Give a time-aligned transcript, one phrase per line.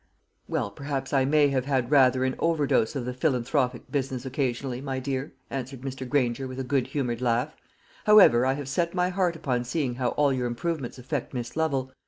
[0.47, 4.99] "Well, perhaps I may have had rather an overdose of the philanthropic business occasionally, my
[4.99, 6.09] dear," answered Mr.
[6.09, 7.55] Granger, with a good humoured laugh.
[8.07, 11.91] "However, I have set my heart upon seeing how all your improvements affect Miss Lovel.